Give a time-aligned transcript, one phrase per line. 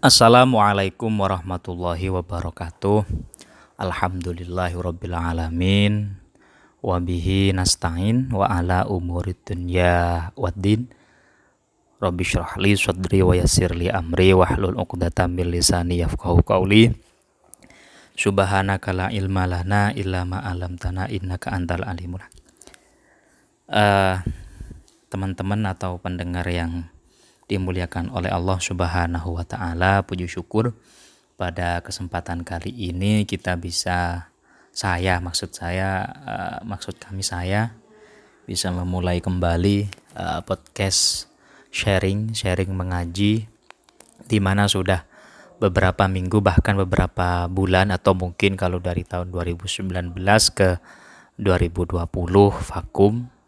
[0.00, 3.04] Assalamualaikum warahmatullahi wabarakatuh.
[3.76, 6.16] Alhamdulillahirabbil alamin.
[7.52, 10.88] Nasta'in wa ala umurid dunya waddin.
[12.00, 16.96] Rabbi syrah li sadri wa yassir li amri wahlul 'uqdatam min lisani yafqahu qawli.
[18.16, 22.24] Subhanaka ilma lana illa ma 'allamtana innaka antal alimul
[23.68, 24.16] uh,
[25.12, 26.88] teman-teman atau pendengar yang
[27.50, 30.06] dimuliakan oleh Allah Subhanahu wa taala.
[30.06, 30.70] Puji syukur
[31.34, 34.30] pada kesempatan kali ini kita bisa
[34.70, 37.74] saya maksud saya uh, maksud kami saya
[38.46, 41.26] bisa memulai kembali uh, podcast
[41.74, 43.50] sharing sharing mengaji
[44.30, 45.10] di mana sudah
[45.58, 50.14] beberapa minggu bahkan beberapa bulan atau mungkin kalau dari tahun 2019
[50.54, 50.78] ke
[51.40, 52.04] 2020
[52.68, 53.39] vakum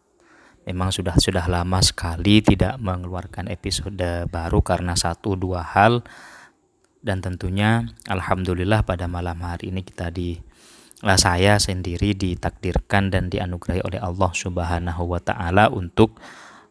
[0.63, 6.07] memang sudah sudah lama sekali tidak mengeluarkan episode baru karena satu dua hal.
[7.03, 10.39] Dan tentunya alhamdulillah pada malam hari ini kita di
[11.03, 16.15] lah saya sendiri ditakdirkan dan dianugerahi oleh Allah Subhanahu wa taala untuk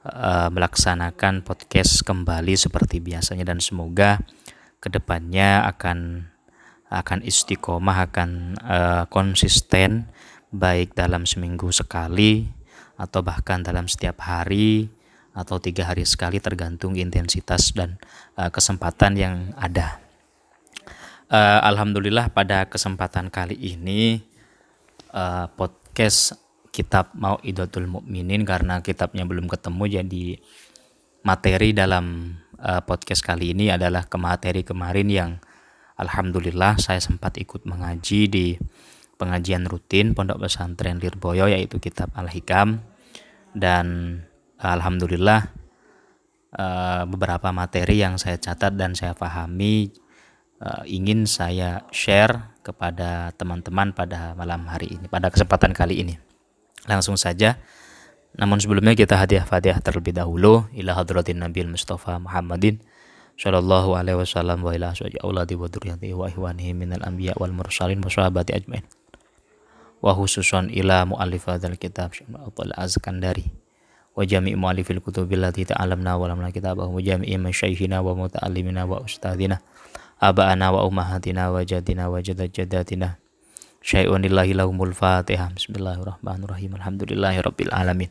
[0.07, 3.43] uh, melaksanakan podcast kembali seperti biasanya.
[3.43, 4.23] Dan semoga
[4.79, 6.31] ke depannya akan
[6.87, 10.07] akan istiqomah akan uh, konsisten
[10.51, 12.60] baik dalam seminggu sekali
[13.01, 14.93] atau bahkan dalam setiap hari
[15.33, 17.97] atau tiga hari sekali tergantung intensitas dan
[18.37, 19.97] uh, kesempatan yang ada.
[21.31, 24.21] Uh, Alhamdulillah pada kesempatan kali ini
[25.15, 26.35] uh, podcast
[26.69, 30.25] kitab mau idotul mukminin karena kitabnya belum ketemu jadi
[31.23, 35.31] materi dalam uh, podcast kali ini adalah ke materi kemarin yang
[35.95, 38.47] Alhamdulillah saya sempat ikut mengaji di
[39.15, 42.90] pengajian rutin Pondok Pesantren Lirboyo yaitu kitab Al-Hikam
[43.57, 44.19] dan
[44.59, 45.51] alhamdulillah
[46.55, 49.91] uh, beberapa materi yang saya catat dan saya pahami
[50.61, 56.15] uh, ingin saya share kepada teman-teman pada malam hari ini pada kesempatan kali ini.
[56.85, 57.61] Langsung saja.
[58.31, 60.63] Namun sebelumnya kita hadiah fatihah terlebih dahulu.
[60.71, 62.79] Ila hadratin nabil mustafa muhammadin
[63.41, 64.93] sallallahu alaihi wasallam wa ila
[65.25, 68.85] auladi wa dzurriyyati wa ihwanihi minal anbiya wal mursalin wa sahabati ajmain
[70.01, 73.53] wa khususan ila mu'allif hadzal kitab Syaikhul Azkandari
[74.17, 76.97] wa jami' mu'allifil kutubil lati ta'alamna wa lamna kitabahu.
[76.97, 79.61] Wa jami'i masyaykhina wa muta'allimina wa ustadzina
[80.17, 83.21] aba'ana wa ummahatina wa jadina wa jadad-jadatina
[83.81, 86.81] syai'un lillahi lahumul fatihah bismillahirrahmanirrahim.
[86.81, 88.09] Alhamdulillahi rabbil alamin.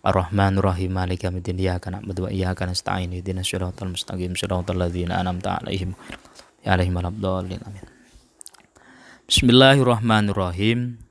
[0.00, 0.96] Arrahmanir rahim.
[0.96, 3.12] Maliki yaumiddin iyyaka na'budu wa iyyaka nasta'in.
[3.12, 4.32] Ihdinas siratal mustaqim.
[4.32, 5.92] Siratal ladzina an'amta 'alaihim.
[6.64, 7.84] Ya alaihim amin.
[9.28, 11.07] Bismillahirrahmanirrahim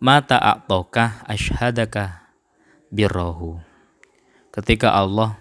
[0.00, 2.32] mata a'tokah ashadaka
[2.88, 3.60] birrohu.
[4.50, 5.36] Ketika Allah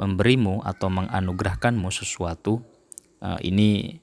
[0.00, 2.64] memberimu atau menganugerahkanmu sesuatu,
[3.20, 4.00] uh, ini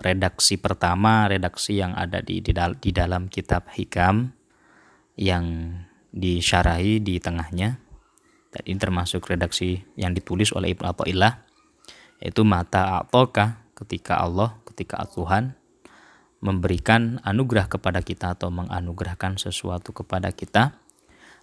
[0.00, 4.32] redaksi pertama, redaksi yang ada di, di, di dalam kitab Hikam
[5.18, 5.76] yang
[6.14, 7.76] disyarahi di tengahnya.
[8.50, 11.46] Dan ini termasuk redaksi yang ditulis oleh Ibnu Athaillah
[12.20, 15.59] yaitu mata a'tokah ketika Allah, ketika Tuhan
[16.40, 20.72] memberikan anugerah kepada kita atau menganugerahkan sesuatu kepada kita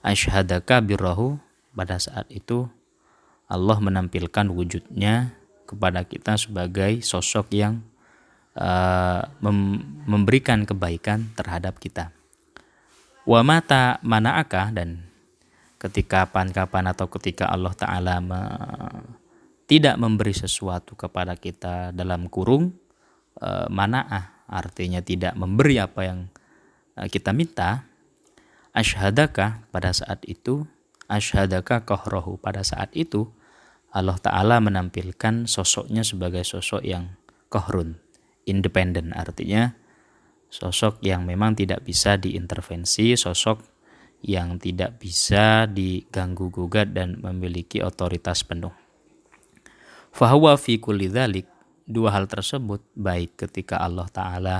[0.02, 1.38] asyhadaka birrahu
[1.74, 2.66] pada saat itu
[3.48, 5.38] Allah menampilkan wujudnya
[5.70, 7.86] kepada kita sebagai sosok yang
[8.58, 12.12] uh, mem memberikan kebaikan terhadap kita.
[13.24, 15.08] Wa mata mana'aka dan
[15.78, 18.42] ketika kapan-kapan atau ketika Allah Ta'ala me
[19.68, 22.72] tidak memberi sesuatu kepada kita dalam kurung
[23.44, 26.20] uh, mana'ah artinya tidak memberi apa yang
[26.96, 27.86] eh, kita minta,
[28.72, 30.66] ashadaka pada saat itu,
[31.12, 33.30] ashadaka kohrohu pada saat itu,
[33.92, 37.16] Allah Ta'ala menampilkan sosoknya sebagai sosok yang
[37.48, 38.00] kohrun,
[38.44, 39.76] independen artinya
[40.48, 43.60] sosok yang memang tidak bisa diintervensi, sosok
[44.24, 48.74] yang tidak bisa diganggu gugat dan memiliki otoritas penuh.
[50.10, 51.46] Fahuwa fi kulli dhalik
[51.88, 54.58] dua hal tersebut baik ketika Allah Ta'ala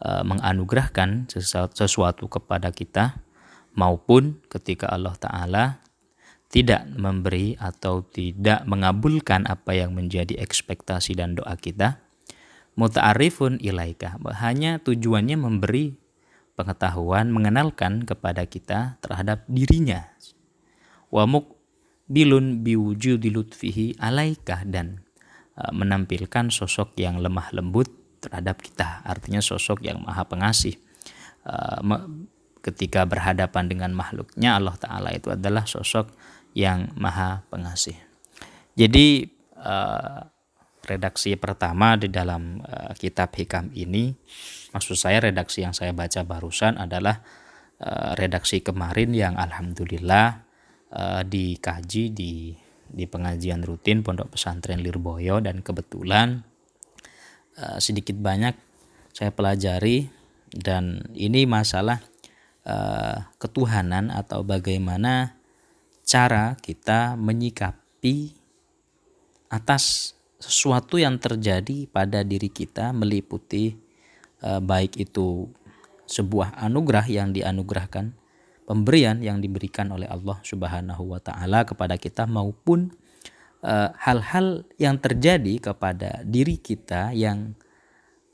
[0.00, 3.20] e, menganugerahkan sesuatu, sesuatu kepada kita
[3.76, 5.64] maupun ketika Allah Ta'ala
[6.48, 12.00] tidak memberi atau tidak mengabulkan apa yang menjadi ekspektasi dan doa kita
[12.78, 14.18] muta'arifun ilaika.
[14.38, 15.94] Hanya tujuannya memberi
[16.54, 20.14] pengetahuan mengenalkan kepada kita terhadap dirinya.
[21.10, 21.58] Wamuk
[22.10, 25.03] bilun biwujudilutfihi alaika dan
[25.54, 27.86] menampilkan sosok yang lemah lembut
[28.18, 30.74] terhadap kita, artinya sosok yang maha pengasih.
[31.46, 31.80] Eh,
[32.64, 36.10] ketika berhadapan dengan makhluknya Allah Ta'ala itu adalah sosok
[36.56, 37.94] yang maha pengasih.
[38.74, 39.28] Jadi
[39.60, 40.20] eh,
[40.84, 42.60] redaksi pertama di dalam
[43.00, 44.12] kitab hikam ini
[44.76, 47.24] maksud saya redaksi yang saya baca barusan adalah
[48.20, 50.44] redaksi kemarin yang alhamdulillah
[51.24, 52.52] dikaji di
[52.94, 56.46] di pengajian rutin Pondok Pesantren Lirboyo dan kebetulan
[57.58, 58.54] uh, sedikit banyak
[59.10, 60.06] saya pelajari
[60.54, 61.98] dan ini masalah
[62.62, 65.34] uh, ketuhanan atau bagaimana
[66.06, 68.38] cara kita menyikapi
[69.50, 73.74] atas sesuatu yang terjadi pada diri kita meliputi
[74.42, 75.48] uh, baik itu
[76.04, 78.12] sebuah anugerah yang dianugerahkan,
[78.64, 82.92] pemberian yang diberikan oleh Allah Subhanahu wa taala kepada kita maupun
[83.60, 87.56] eh, hal-hal uh, yang terjadi kepada diri kita yang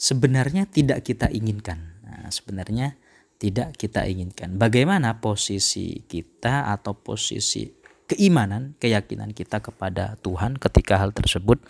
[0.00, 2.00] sebenarnya tidak kita inginkan.
[2.06, 2.97] Nah, sebenarnya
[3.37, 4.56] tidak kita inginkan.
[4.56, 7.69] Bagaimana posisi kita atau posisi
[8.11, 11.62] keimanan, keyakinan kita kepada Tuhan ketika hal tersebut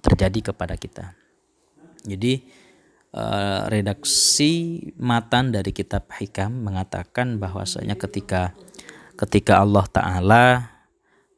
[0.00, 1.12] terjadi kepada kita.
[2.08, 2.46] Jadi
[3.14, 8.54] eh, redaksi matan dari kitab Hikam mengatakan bahwasanya ketika
[9.18, 10.44] ketika Allah taala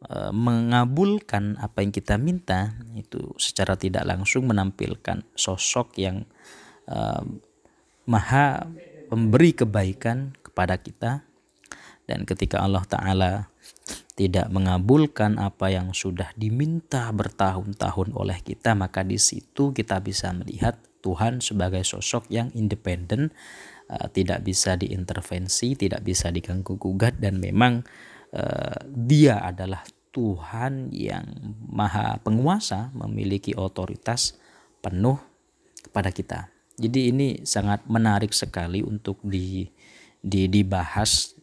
[0.06, 6.24] eh, mengabulkan apa yang kita minta itu secara tidak langsung menampilkan sosok yang
[6.88, 7.24] eh,
[8.06, 8.66] maha
[9.12, 11.24] pemberi kebaikan kepada kita.
[12.02, 13.32] Dan ketika Allah taala
[14.18, 20.76] tidak mengabulkan apa yang sudah diminta bertahun-tahun oleh kita, maka di situ kita bisa melihat
[21.02, 23.34] Tuhan sebagai sosok yang independen,
[23.90, 27.82] uh, tidak bisa diintervensi, tidak bisa diganggu gugat, dan memang
[28.32, 29.82] uh, Dia adalah
[30.14, 31.26] Tuhan yang
[31.66, 34.38] maha penguasa, memiliki otoritas
[34.78, 35.18] penuh
[35.82, 36.40] kepada kita.
[36.78, 39.66] Jadi ini sangat menarik sekali untuk di,
[40.22, 41.42] di dibahas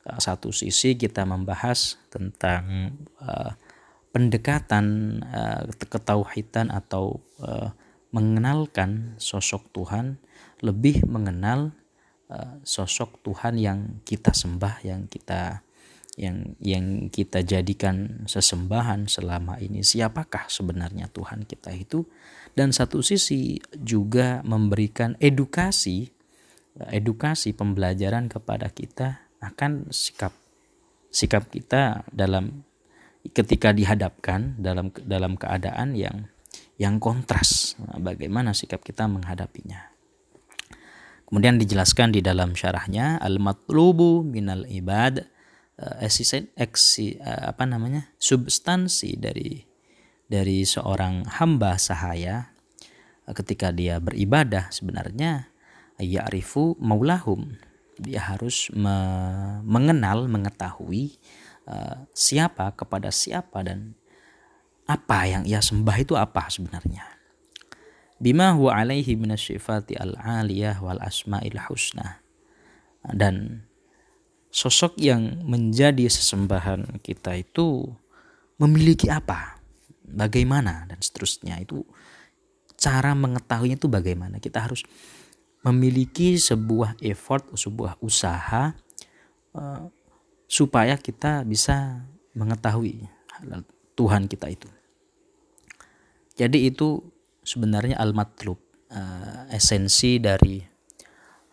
[0.00, 3.52] Eh, satu sisi kita membahas tentang uh,
[4.16, 7.68] pendekatan uh, ketauhidan atau uh,
[8.10, 10.18] mengenalkan sosok Tuhan
[10.60, 11.74] lebih mengenal
[12.30, 15.62] uh, sosok Tuhan yang kita sembah yang kita
[16.18, 19.80] yang yang kita jadikan sesembahan selama ini.
[19.80, 22.04] Siapakah sebenarnya Tuhan kita itu?
[22.52, 26.10] Dan satu sisi juga memberikan edukasi
[26.88, 30.32] edukasi pembelajaran kepada kita akan sikap
[31.10, 32.62] sikap kita dalam
[33.34, 36.29] ketika dihadapkan dalam dalam keadaan yang
[36.80, 37.76] yang kontras.
[37.76, 39.92] Nah, bagaimana sikap kita menghadapinya?
[41.28, 45.22] Kemudian dijelaskan di dalam syarahnya al matlubu minal ibad
[46.00, 49.62] eksisen eh, eksi eh, apa namanya substansi dari
[50.26, 52.50] dari seorang hamba sahaya.
[53.28, 55.52] Eh, ketika dia beribadah sebenarnya
[56.00, 57.60] ya'rifu maulahum.
[58.00, 58.96] Dia harus me
[59.60, 61.20] mengenal, mengetahui
[61.68, 63.92] uh, siapa kepada siapa dan
[64.90, 67.06] apa yang ia sembah itu apa sebenarnya.
[68.18, 72.20] Bima huwa alaihi minasyifati al-aliyah wal asma'il husna.
[73.00, 73.64] Dan
[74.50, 77.86] sosok yang menjadi sesembahan kita itu
[78.60, 79.56] memiliki apa,
[80.04, 81.86] bagaimana dan seterusnya itu
[82.76, 84.84] cara mengetahuinya itu bagaimana kita harus
[85.64, 88.76] memiliki sebuah effort, sebuah usaha
[89.56, 89.84] uh,
[90.44, 92.04] supaya kita bisa
[92.36, 93.06] mengetahui
[93.96, 94.68] Tuhan kita itu.
[96.40, 97.04] Jadi itu
[97.44, 98.56] sebenarnya al-matlub,
[98.88, 100.64] uh, esensi dari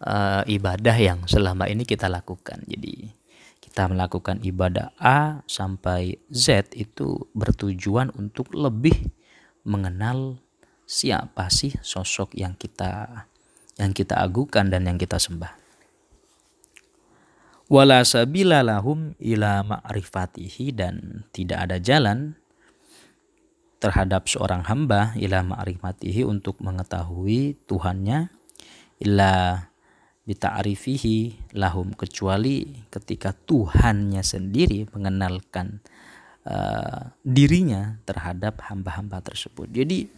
[0.08, 2.64] uh, ibadah yang selama ini kita lakukan.
[2.64, 3.12] Jadi
[3.60, 8.96] kita melakukan ibadah A sampai Z itu bertujuan untuk lebih
[9.68, 10.40] mengenal
[10.88, 13.28] siapa sih sosok yang kita
[13.76, 15.54] yang kita agukan dan yang kita sembah.
[17.68, 22.40] Wala sabila lahum ila ma'rifatihi dan tidak ada jalan
[23.78, 28.34] terhadap seorang hamba ila ma'rifatihi untuk mengetahui Tuhannya
[28.98, 29.66] illa
[30.28, 35.80] bita'rifihi lahum kecuali ketika Tuhannya sendiri mengenalkan
[36.44, 39.72] uh, dirinya terhadap hamba-hamba tersebut.
[39.72, 40.10] Jadi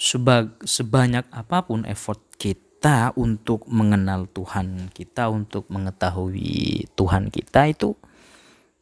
[0.00, 7.92] sebag, sebanyak apa pun effort kita untuk mengenal Tuhan kita, untuk mengetahui Tuhan kita itu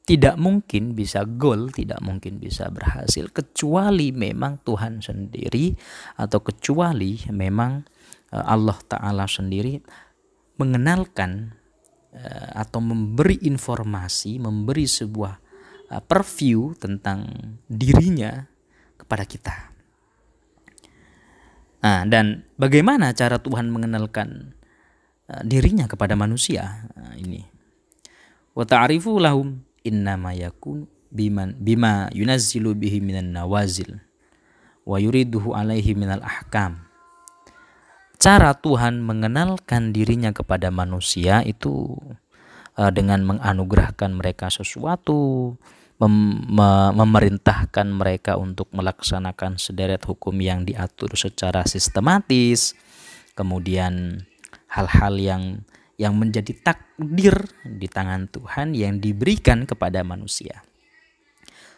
[0.03, 5.79] tidak mungkin bisa goal, tidak mungkin bisa berhasil kecuali memang Tuhan sendiri
[6.19, 7.87] atau kecuali memang
[8.35, 9.79] eh, Allah taala sendiri
[10.59, 11.55] mengenalkan
[12.19, 15.35] eh, atau memberi informasi, memberi sebuah
[15.95, 17.31] eh, preview tentang
[17.71, 18.43] dirinya
[18.99, 19.55] kepada kita.
[21.83, 24.55] Nah, dan bagaimana cara Tuhan mengenalkan
[25.43, 26.87] dirinya kepada manusia?
[26.95, 27.43] Nah, ini.
[28.55, 34.01] Wa ta'rifu lahum innama yakun biman bima yunazzilu bihi minan nawazil
[34.83, 36.87] wa yuriduhu alaihi minal ahkam.
[38.23, 41.99] Cara Tuhan mengenalkan dirinya kepada manusia itu
[42.79, 45.55] uh, dengan menganugerahkan mereka sesuatu,
[45.99, 46.47] mem
[46.95, 52.79] memerintahkan mereka untuk melaksanakan sederet hukum yang diatur secara sistematis,
[53.35, 54.23] kemudian
[54.71, 55.43] hal-hal yang
[56.03, 60.67] yang menjadi takdir di tangan Tuhan yang diberikan kepada manusia.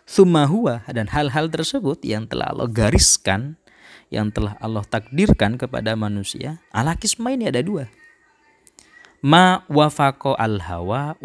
[0.08, 3.60] Sumahua dan hal-hal tersebut yang telah Allah gariskan,
[4.08, 7.92] yang telah Allah takdirkan kepada manusia, ala kisma ini ada dua.
[9.20, 11.16] Ma wafako al hawa.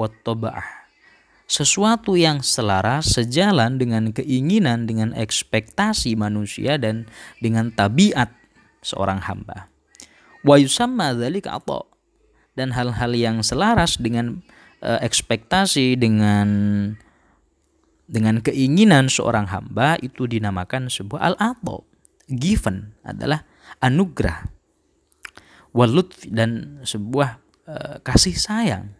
[1.49, 7.09] Sesuatu yang selaras sejalan dengan keinginan, dengan ekspektasi manusia dan
[7.41, 8.31] dengan tabiat
[8.85, 9.67] seorang hamba.
[10.45, 11.59] Wa yusamma dzalika
[12.59, 14.43] dan hal-hal yang selaras dengan
[14.83, 16.49] uh, ekspektasi dengan
[18.09, 21.87] dengan keinginan seorang hamba itu dinamakan sebuah al-ato.
[22.27, 23.47] Given adalah
[23.79, 24.49] anugerah.
[25.71, 27.39] Walut dan sebuah
[27.69, 28.97] uh, kasih sayang.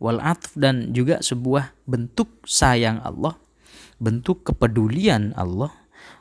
[0.00, 0.16] Wal
[0.56, 3.36] dan juga sebuah bentuk sayang Allah,
[4.00, 5.68] bentuk kepedulian Allah,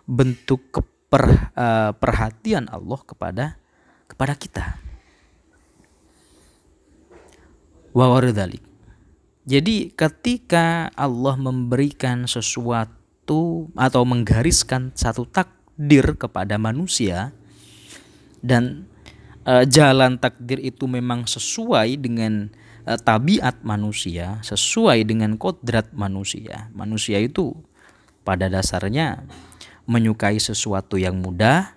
[0.03, 3.55] bentuk keper, uh, perhatian Allah kepada
[4.11, 4.88] kepada kita.
[7.93, 8.61] Wawaridalik.
[9.49, 17.33] Jadi ketika Allah memberikan sesuatu atau menggariskan satu takdir kepada manusia
[18.45, 18.85] dan
[19.41, 22.53] e, jalan takdir itu memang sesuai dengan
[22.85, 26.69] e, tabiat manusia, sesuai dengan kodrat manusia.
[26.77, 27.57] Manusia itu
[28.21, 29.25] pada dasarnya
[29.89, 31.73] menyukai sesuatu yang mudah,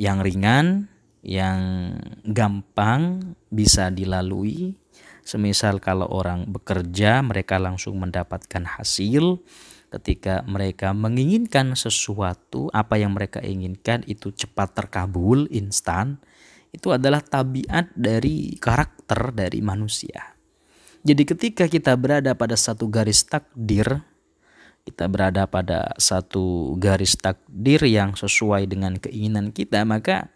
[0.00, 0.88] yang ringan,
[1.20, 1.92] yang
[2.24, 4.78] gampang bisa dilalui,
[5.26, 9.42] Semisal kalau orang bekerja mereka langsung mendapatkan hasil
[9.90, 16.22] ketika mereka menginginkan sesuatu apa yang mereka inginkan itu cepat terkabul instan
[16.70, 20.38] itu adalah tabiat dari karakter dari manusia.
[21.02, 24.06] Jadi ketika kita berada pada satu garis takdir
[24.86, 30.30] kita berada pada satu garis takdir yang sesuai dengan keinginan kita maka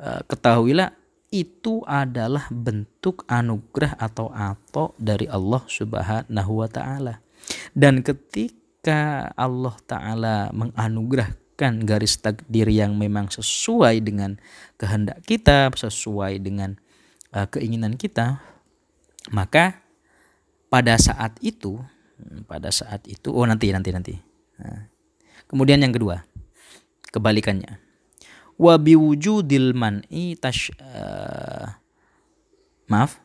[0.00, 0.96] eh, ketahuilah
[1.32, 7.24] itu adalah bentuk anugerah atau ato dari Allah Subhanahu wa taala.
[7.72, 14.36] Dan ketika Allah taala menganugerahkan garis takdir yang memang sesuai dengan
[14.76, 16.76] kehendak kita, sesuai dengan
[17.32, 18.44] uh, keinginan kita,
[19.32, 19.80] maka
[20.68, 21.80] pada saat itu
[22.46, 24.14] pada saat itu oh nanti nanti nanti.
[24.60, 24.86] Nah,
[25.48, 26.22] kemudian yang kedua,
[27.08, 27.91] kebalikannya
[28.62, 31.66] wa biwujudil man'i tash uh,
[32.86, 33.18] maaf.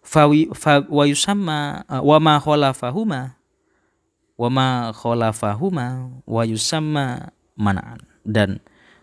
[0.00, 3.34] Fawi fa, wa yusamma uh, wa ma khalafahuma
[4.38, 5.86] wa ma khalafahuma
[6.24, 8.62] wa yusamma mana'an dan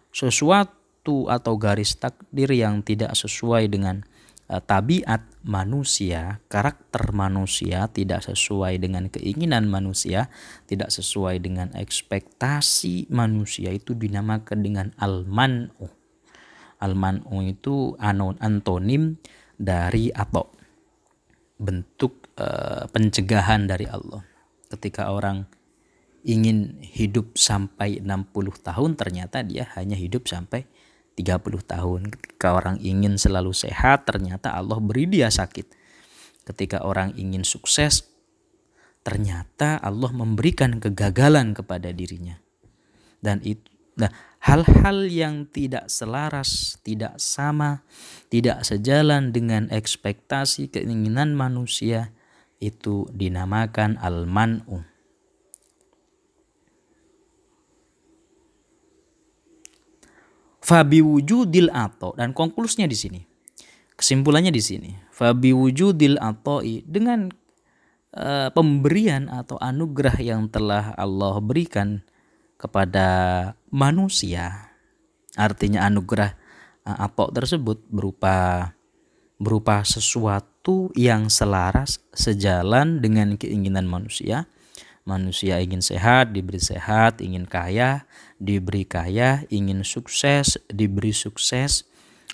[0.10, 4.02] sesuatu atau garis takdir yang tidak sesuai dengan
[4.48, 10.32] tabiat manusia, karakter manusia tidak sesuai dengan keinginan manusia,
[10.64, 15.92] tidak sesuai dengan ekspektasi manusia itu dinamakan dengan al-man'u.
[16.80, 19.20] Al-man'u itu anon antonim
[19.60, 20.48] dari atau
[21.60, 24.24] bentuk uh, pencegahan dari Allah.
[24.72, 25.44] Ketika orang
[26.28, 28.32] ingin hidup sampai 60
[28.64, 30.68] tahun ternyata dia hanya hidup sampai
[31.18, 32.02] 30 tahun.
[32.14, 35.66] Ketika orang ingin selalu sehat, ternyata Allah beri dia sakit.
[36.46, 38.06] Ketika orang ingin sukses,
[39.02, 42.38] ternyata Allah memberikan kegagalan kepada dirinya.
[43.18, 43.66] Dan itu
[43.98, 44.14] nah,
[44.46, 47.82] hal-hal yang tidak selaras, tidak sama,
[48.30, 52.14] tidak sejalan dengan ekspektasi keinginan manusia
[52.62, 54.97] itu dinamakan al-man'u
[60.68, 63.22] Fabi wujudil ato dan konklusinya di sini.
[63.96, 64.92] Kesimpulannya di sini.
[65.16, 66.20] Fabi wujudil
[66.84, 67.32] dengan
[68.12, 72.04] uh, pemberian atau anugerah yang telah Allah berikan
[72.60, 73.08] kepada
[73.72, 74.76] manusia.
[75.40, 76.36] Artinya anugerah
[76.84, 78.76] uh, ato tersebut berupa
[79.40, 84.52] berupa sesuatu yang selaras sejalan dengan keinginan manusia
[85.08, 88.04] Manusia ingin sehat, diberi sehat, ingin kaya,
[88.44, 91.88] diberi kaya, ingin sukses, diberi sukses,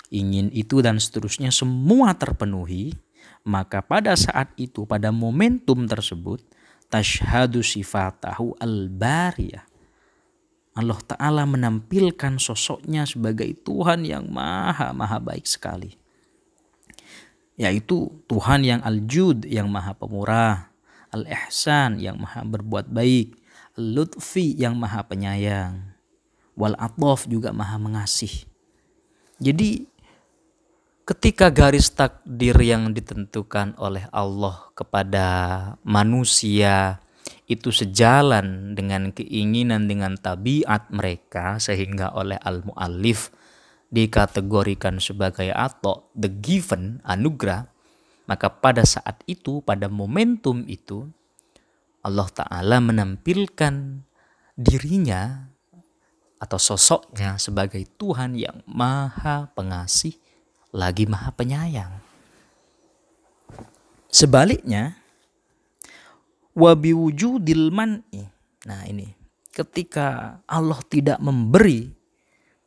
[0.10, 2.98] ingin itu dan seterusnya semua terpenuhi,
[3.46, 6.42] maka pada saat itu pada momentum tersebut
[6.90, 9.70] tashhadu sifatahu al-bariyah.
[10.74, 15.94] Allah Ta'ala menampilkan sosoknya sebagai Tuhan yang maha maha baik sekali.
[17.54, 20.73] Yaitu Tuhan yang al-jud yang maha pemurah,
[21.14, 23.38] Al-Ihsan yang maha berbuat baik.
[23.78, 25.94] Al-Lutfi yang maha penyayang.
[26.54, 28.46] wal atof juga maha mengasih.
[29.42, 29.90] Jadi
[31.04, 35.28] ketika garis takdir yang ditentukan oleh Allah kepada
[35.82, 37.02] manusia
[37.50, 43.34] itu sejalan dengan keinginan dengan tabiat mereka sehingga oleh al-muallif
[43.92, 47.73] dikategorikan sebagai atau the given anugerah
[48.24, 51.08] maka pada saat itu pada momentum itu
[52.04, 54.04] Allah taala menampilkan
[54.60, 55.48] dirinya
[56.44, 60.20] atau sosoknya sebagai Tuhan yang maha pengasih
[60.76, 61.94] lagi maha penyayang.
[64.12, 65.00] Sebaliknya,
[66.52, 68.28] wabi wujudil man'i.
[68.68, 69.08] Nah ini,
[69.56, 72.03] ketika Allah tidak memberi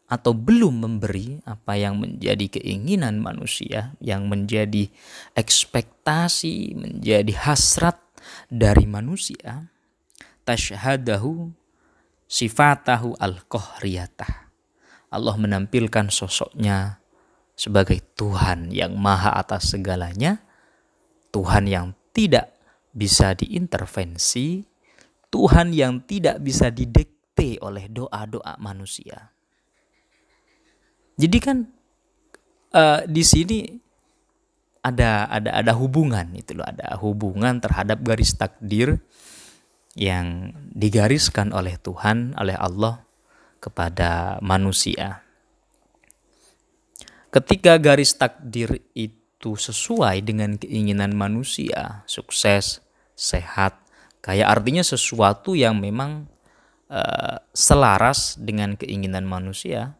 [0.07, 4.87] atau belum memberi apa yang menjadi keinginan manusia, yang menjadi
[5.35, 7.99] ekspektasi, menjadi hasrat
[8.47, 9.67] dari manusia,
[10.47, 11.51] tashhadahu
[12.31, 14.47] sifatahu al-qahriyatah.
[15.11, 17.03] Allah menampilkan sosoknya
[17.59, 20.43] sebagai Tuhan yang maha atas segalanya,
[21.35, 22.55] Tuhan yang tidak
[22.95, 24.63] bisa diintervensi,
[25.35, 29.36] Tuhan yang tidak bisa didekte oleh doa-doa manusia.
[31.17, 31.65] Jadi kan
[32.77, 33.65] uh, di sini
[34.85, 39.03] ada ada ada hubungan itu loh, ada hubungan terhadap garis takdir
[39.97, 43.03] yang digariskan oleh Tuhan, oleh Allah
[43.59, 45.25] kepada manusia.
[47.33, 52.85] Ketika garis takdir itu sesuai dengan keinginan manusia, sukses,
[53.17, 53.81] sehat,
[54.21, 56.29] kaya artinya sesuatu yang memang
[56.93, 59.97] uh, selaras dengan keinginan manusia,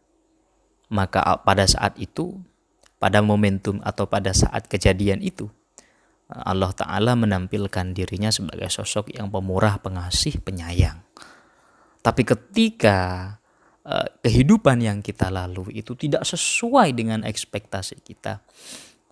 [0.93, 2.39] maka pada saat itu,
[3.03, 5.51] pada momentum atau pada saat kejadian itu,
[6.27, 10.99] Allah Ta'ala menampilkan dirinya sebagai sosok yang pemurah, pengasih, penyayang.
[12.03, 13.39] Tapi ketika
[13.87, 18.43] Eh, kehidupan yang kita lalui itu tidak sesuai dengan ekspektasi kita.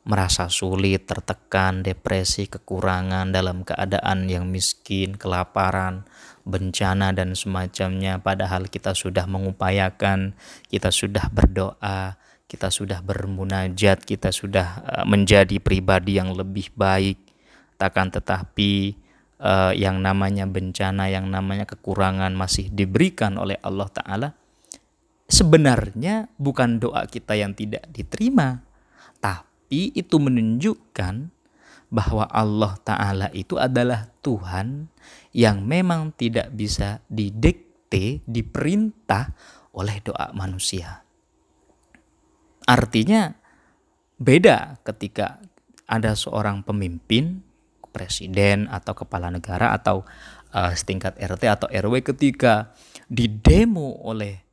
[0.05, 6.05] Merasa sulit, tertekan, depresi, kekurangan dalam keadaan yang miskin, kelaparan,
[6.45, 10.37] bencana dan semacamnya padahal kita sudah mengupayakan,
[10.69, 17.19] kita sudah berdoa, kita sudah bermunajat, kita sudah eh, menjadi pribadi yang lebih baik.
[17.75, 18.95] Takkan tetapi
[19.43, 24.29] uh, yang namanya bencana, yang namanya kekurangan masih diberikan oleh Allah Ta'ala,
[25.27, 28.63] sebenarnya bukan doa kita yang tidak diterima,
[29.75, 31.35] tapi itu menunjukkan
[31.91, 34.87] bahwa Allah Ta'ala itu adalah Tuhan
[35.35, 39.35] yang memang tidak bisa didikte, diperintah
[39.75, 41.03] oleh doa manusia.
[42.71, 43.35] Artinya
[44.15, 45.43] beda ketika
[45.91, 47.43] ada seorang pemimpin,
[47.91, 50.07] presiden atau kepala negara atau
[50.55, 52.71] uh, setingkat RT atau RW ketika
[53.11, 54.45] didemo oleh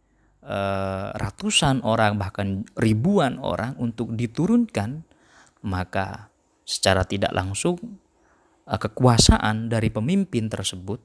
[0.42, 5.06] Eh, ratusan orang bahkan ribuan orang untuk diturunkan
[5.66, 6.30] maka
[6.66, 7.78] secara tidak langsung
[8.66, 11.00] eh, kekuasaan dari pemimpin tersebut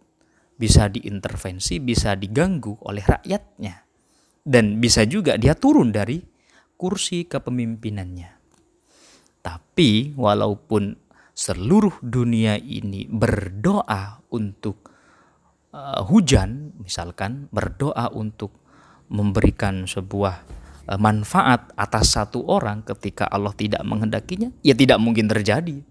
[0.56, 3.86] bisa diintervensi, bisa diganggu oleh rakyatnya
[4.46, 6.22] dan bisa juga dia turun dari
[6.78, 8.30] kursi kepemimpinannya.
[9.42, 10.94] Tapi walaupun
[11.36, 14.90] seluruh dunia ini berdoa untuk
[15.74, 18.54] uh, hujan, misalkan berdoa untuk
[19.10, 20.46] memberikan sebuah
[20.94, 25.82] manfaat atas satu orang ketika Allah tidak menghendakinya, ya tidak mungkin terjadi.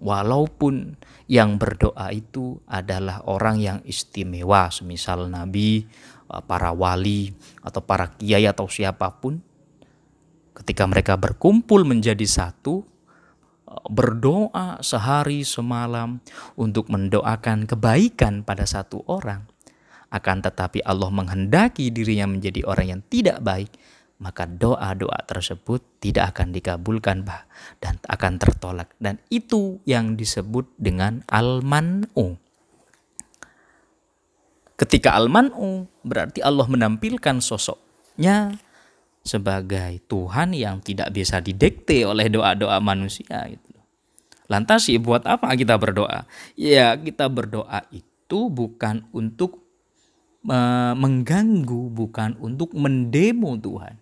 [0.00, 0.98] Walaupun
[1.30, 5.86] yang berdoa itu adalah orang yang istimewa, semisal nabi,
[6.26, 7.30] e, para wali,
[7.62, 9.38] atau para kiai atau siapa pun,
[10.56, 12.82] ketika mereka berkumpul menjadi satu,
[13.68, 16.18] e, berdoa sehari semalam
[16.58, 19.46] untuk mendoakan kebaikan pada satu orang,
[20.10, 23.70] akan tetapi Allah menghendaki dirinya menjadi orang yang tidak baik,
[24.20, 27.48] maka doa-doa tersebut tidak akan dikabulkan bah
[27.80, 32.36] dan akan tertolak dan itu yang disebut dengan al-man'u.
[34.76, 38.60] Ketika al-man'u berarti Allah menampilkan sosoknya
[39.24, 43.72] sebagai Tuhan yang tidak bisa didekte oleh doa-doa manusia itu.
[44.48, 46.26] Lantas buat apa kita berdoa?
[46.58, 49.62] Ya, kita berdoa itu bukan untuk
[50.42, 54.00] mengganggu, bukan untuk mendemo Tuhan.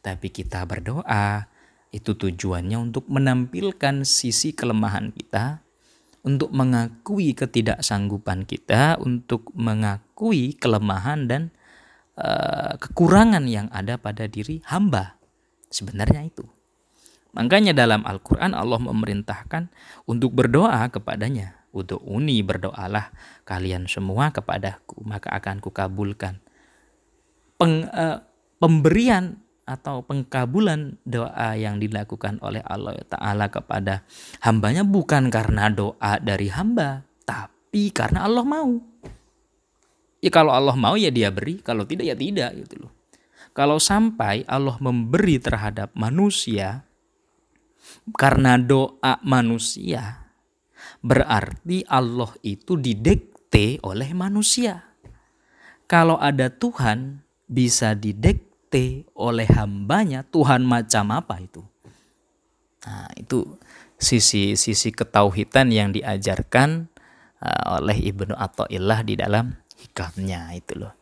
[0.00, 1.48] Tapi kita berdoa,
[1.88, 5.64] itu tujuannya untuk menampilkan sisi kelemahan kita,
[6.20, 11.42] untuk mengakui ketidaksanggupan kita, untuk mengakui kelemahan dan
[12.20, 15.16] uh, kekurangan yang ada pada diri hamba.
[15.72, 16.44] Sebenarnya itu.
[17.36, 19.68] Makanya dalam Al-Quran Allah memerintahkan
[20.08, 21.60] untuk berdoa kepadanya.
[21.68, 23.12] Udu'uni berdoalah
[23.44, 26.40] kalian semua kepadaku, maka akan kukabulkan.
[27.58, 28.22] peng, uh,
[28.62, 34.08] pemberian atau pengkabulan doa yang dilakukan oleh Allah Ta'ala kepada
[34.40, 38.80] hambanya bukan karena doa dari hamba, tapi karena Allah mau.
[40.24, 42.92] Ya kalau Allah mau ya dia beri, kalau tidak ya tidak gitu loh.
[43.52, 46.88] Kalau sampai Allah memberi terhadap manusia
[48.16, 50.32] karena doa manusia,
[51.04, 54.88] berarti Allah itu didekte oleh manusia.
[55.88, 61.64] Kalau ada Tuhan bisa didekte didikte oleh hambanya Tuhan macam apa itu?
[62.84, 63.56] Nah, itu
[63.96, 66.86] sisi sisi ketauhidan yang diajarkan
[67.40, 70.92] uh, oleh Ibnu Athaillah di dalam hikamnya itu loh.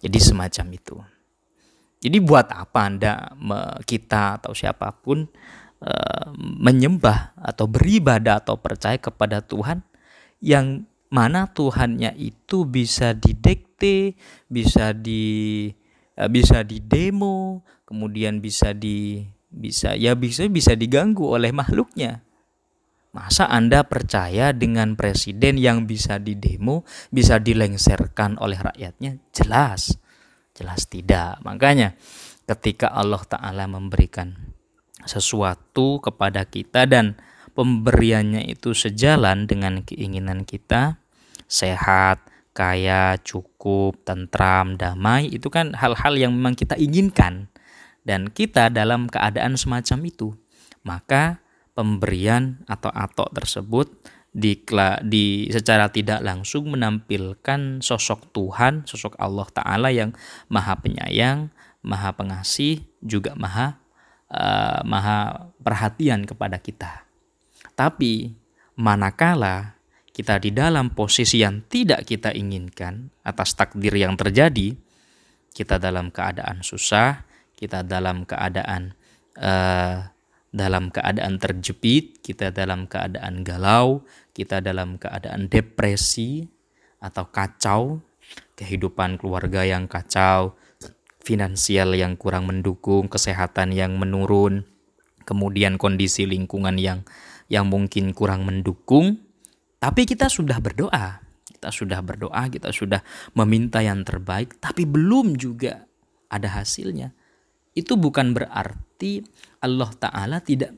[0.00, 0.96] Jadi semacam itu.
[1.98, 3.12] Jadi buat apa Anda
[3.82, 5.26] kita atau siapa pun
[5.82, 9.82] uh, menyembah atau beribadah atau percaya kepada Tuhan
[10.38, 14.14] yang mana Tuhannya itu bisa didekte,
[14.46, 15.72] bisa di
[16.32, 22.24] bisa di demo, kemudian bisa di bisa ya bisa bisa diganggu oleh makhluknya.
[23.16, 29.16] Masa Anda percaya dengan presiden yang bisa didemo, bisa dilengserkan oleh rakyatnya?
[29.32, 29.96] Jelas.
[30.52, 31.40] Jelas tidak.
[31.40, 31.96] Makanya
[32.44, 34.36] ketika Allah Ta'ala memberikan
[35.08, 37.16] sesuatu kepada kita dan
[37.56, 41.00] pemberiannya itu sejalan dengan keinginan kita,
[41.48, 42.20] sehat,
[42.56, 47.52] kaya, cukup, tentram, damai itu kan hal-hal yang memang kita inginkan
[48.08, 50.32] dan kita dalam keadaan semacam itu.
[50.80, 51.44] Maka
[51.76, 53.92] pemberian atau atok tersebut
[54.32, 54.64] di,
[55.04, 60.16] di secara tidak langsung menampilkan sosok Tuhan, sosok Allah Taala yang
[60.48, 61.52] Maha Penyayang,
[61.84, 63.84] Maha Pengasih, juga Maha
[64.32, 67.04] uh, Maha perhatian kepada kita.
[67.76, 68.32] Tapi
[68.76, 69.75] manakala
[70.16, 74.72] kita di dalam posisi yang tidak kita inginkan atas takdir yang terjadi,
[75.52, 78.96] kita dalam keadaan susah, kita dalam keadaan
[79.36, 80.08] uh,
[80.48, 86.48] dalam keadaan terjepit, kita dalam keadaan galau, kita dalam keadaan depresi
[86.96, 88.00] atau kacau,
[88.56, 90.56] kehidupan keluarga yang kacau,
[91.20, 94.64] finansial yang kurang mendukung, kesehatan yang menurun,
[95.28, 97.04] kemudian kondisi lingkungan yang
[97.52, 99.25] yang mungkin kurang mendukung,
[99.76, 103.00] tapi kita sudah berdoa, kita sudah berdoa, kita sudah
[103.36, 105.84] meminta yang terbaik, tapi belum juga
[106.32, 107.12] ada hasilnya.
[107.76, 109.20] Itu bukan berarti
[109.60, 110.72] Allah Ta'ala tidak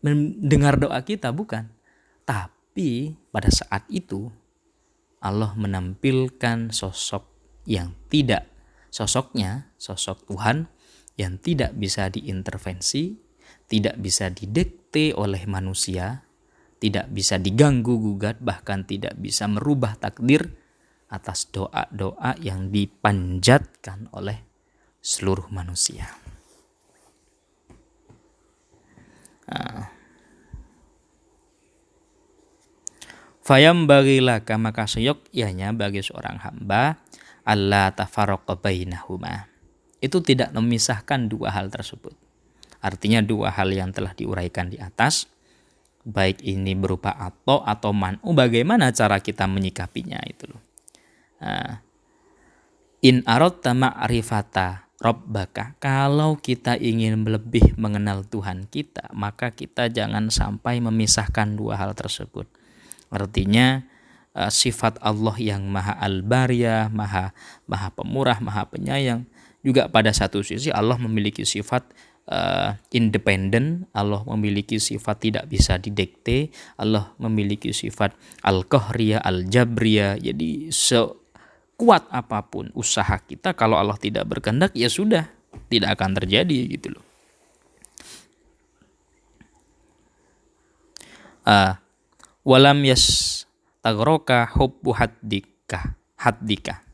[0.00, 1.68] mendengar doa kita, bukan.
[2.24, 4.32] Tapi pada saat itu
[5.22, 7.28] Allah menampilkan sosok
[7.68, 8.48] yang tidak
[8.90, 10.66] sosoknya, sosok Tuhan
[11.14, 13.16] yang tidak bisa diintervensi,
[13.70, 16.26] tidak bisa didekte oleh manusia,
[16.82, 20.50] tidak bisa diganggu gugat bahkan tidak bisa merubah takdir
[21.06, 24.42] atas doa-doa yang dipanjatkan oleh
[24.98, 26.10] seluruh manusia.
[29.46, 29.94] Nah.
[33.42, 34.86] Fayam bagilah maka
[35.34, 36.98] ianya bagi seorang hamba
[37.42, 39.50] Allah tafarraqa bainahuma.
[39.98, 42.14] Itu tidak memisahkan dua hal tersebut.
[42.82, 45.30] Artinya dua hal yang telah diuraikan di atas
[46.02, 50.62] baik ini berupa atau atau man'u bagaimana cara kita menyikapinya itu loh.
[51.42, 51.82] Nah,
[53.02, 60.78] in arot ma'rifata rabbaka kalau kita ingin lebih mengenal Tuhan kita maka kita jangan sampai
[60.78, 62.46] memisahkan dua hal tersebut.
[63.10, 63.82] Artinya
[64.34, 67.34] uh, sifat Allah yang maha al-bariyah, maha
[67.66, 69.26] maha pemurah, maha penyayang
[69.62, 71.86] juga pada satu sisi Allah memiliki sifat
[72.28, 80.20] uh, independen, Allah memiliki sifat tidak bisa didekte, Allah memiliki sifat al-qahriyah, al-jabriyah.
[80.20, 85.26] Jadi sekuat apa pun usaha kita kalau Allah tidak berkehendak ya sudah,
[85.72, 87.04] tidak akan terjadi gitu loh.
[91.42, 91.74] Uh,
[92.46, 93.42] walam yas
[93.82, 96.86] tagroka hubbu haddika haddika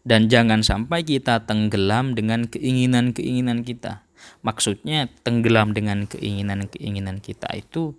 [0.00, 4.00] dan jangan sampai kita tenggelam dengan keinginan-keinginan kita
[4.40, 7.94] Maksudnya tenggelam dengan keinginan-keinginan kita itu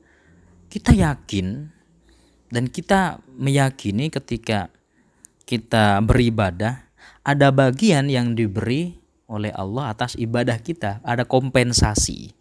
[0.71, 1.71] kita yakin
[2.51, 4.71] dan kita meyakini ketika
[5.47, 6.87] kita beribadah
[7.21, 8.97] ada bagian yang diberi
[9.31, 12.35] oleh Allah atas ibadah kita, ada kompensasi,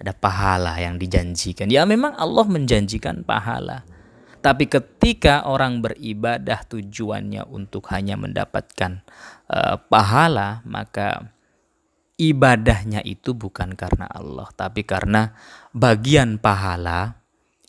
[0.00, 1.68] ada pahala yang dijanjikan.
[1.68, 3.84] Ya memang Allah menjanjikan pahala.
[4.40, 9.04] Tapi ketika orang beribadah tujuannya untuk hanya mendapatkan
[9.52, 11.28] uh, pahala, maka
[12.20, 15.32] ibadahnya itu bukan karena Allah, tapi karena
[15.72, 17.16] bagian pahala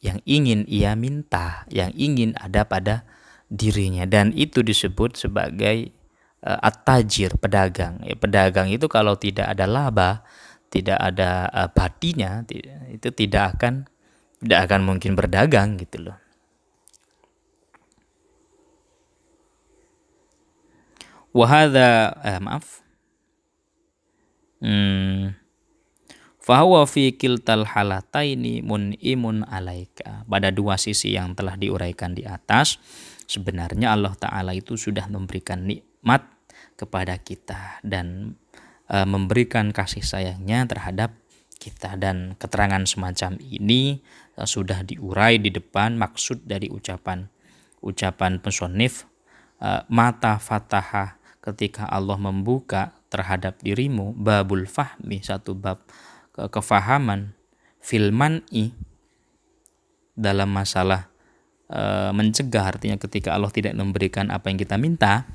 [0.04, 3.08] yang ingin ia minta, yang ingin ada pada
[3.48, 5.96] dirinya dan itu disebut sebagai
[6.44, 8.04] uh, at-tajir, pedagang.
[8.04, 10.28] Ya, pedagang itu kalau tidak ada laba,
[10.68, 12.44] tidak ada uh, batinya,
[12.92, 13.88] itu tidak akan
[14.44, 16.18] tidak akan mungkin berdagang gitu loh.
[21.32, 22.81] Wahada eh, maaf.
[24.62, 25.34] Hmm.
[26.42, 28.66] Fahuwa fi kiltal halataini
[28.98, 30.26] imun alaika.
[30.26, 32.82] Pada dua sisi yang telah diuraikan di atas,
[33.30, 36.26] sebenarnya Allah Ta'ala itu sudah memberikan nikmat
[36.82, 38.34] kepada kita dan
[38.90, 41.14] e, memberikan kasih sayangnya terhadap
[41.62, 44.02] kita dan keterangan semacam ini
[44.34, 47.30] e, sudah diurai di depan maksud dari ucapan
[47.86, 49.06] ucapan pesonif
[49.62, 55.82] e, mata fatahah ketika Allah membuka terhadap dirimu babul fahmi satu bab
[56.32, 57.34] ke kefahaman
[57.82, 58.72] filman i
[60.14, 61.10] dalam masalah
[61.66, 61.82] e,
[62.14, 65.26] mencegah artinya ketika Allah tidak memberikan apa yang kita minta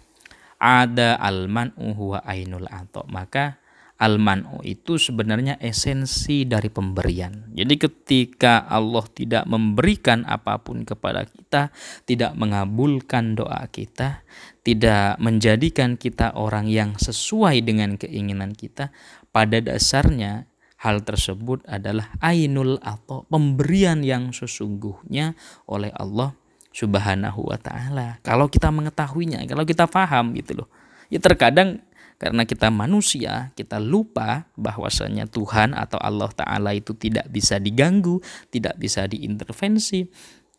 [0.57, 3.05] ada alman huwa ainul ato.
[3.09, 3.61] Maka
[3.97, 7.49] almanu itu sebenarnya esensi dari pemberian.
[7.57, 11.73] Jadi ketika Allah tidak memberikan apa pun kepada kita,
[12.05, 14.21] tidak mengabulkan doa kita,
[14.61, 18.93] tidak menjadikan kita orang yang sesuai dengan keinginan kita,
[19.33, 20.45] pada dasarnya
[20.85, 25.33] hal tersebut adalah ainul atau pemberian yang sesungguhnya
[25.65, 26.37] oleh Allah
[26.77, 28.21] Subhanahu wa taala.
[28.21, 30.69] Kalau kita mengetahuinya, kalau kita paham gitu loh.
[31.09, 31.86] Ya terkadang
[32.17, 38.81] karena kita manusia, kita lupa bahwasanya Tuhan atau Allah taala itu tidak bisa diganggu, tidak
[38.81, 40.09] bisa diintervensi.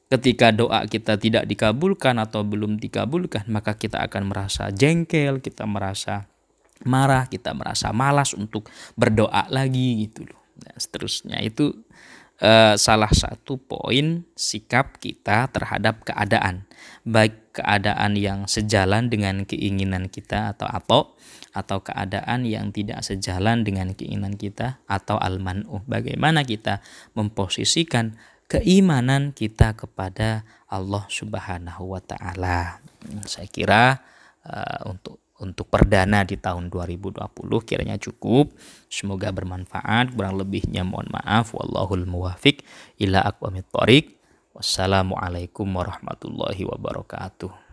[0.08, 6.30] Ketika doa kita tidak dikabulkan atau belum dikabulkan, maka kita akan merasa jengkel, kita merasa
[6.86, 10.54] marah, kita merasa malas untuk berdoa lagi gitu loh.
[10.54, 11.74] Dan seterusnya itu
[12.38, 16.70] eh, salah satu poin sikap kita terhadap keadaan,
[17.02, 21.02] baik keadaan yang sejalan dengan keinginan kita atau atau
[21.58, 25.82] atau keadaan yang tidak sejalan dengan keinginan kita atau almanu.
[25.90, 26.86] Bagaimana kita
[27.18, 28.14] memposisikan
[28.46, 32.78] keimanan kita kepada Allah Subhanahu wa taala.
[33.26, 34.06] Saya kira
[34.46, 37.22] uh, untuk untuk perdana di tahun 2020
[37.66, 38.54] kiranya cukup.
[38.90, 40.14] Semoga bermanfaat.
[40.14, 41.54] Kurang lebihnya mohon maaf.
[41.54, 42.66] Wallahul muwafiq
[43.02, 43.70] ila aqwamit.
[44.58, 47.67] Wassalamualaikum warahmatullahi wabarakatuh.